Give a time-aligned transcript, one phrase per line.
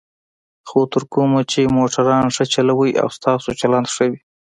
[0.67, 4.19] خو تر کومه چې موټران ښه چلوئ او ستاسو چلند ښه وي.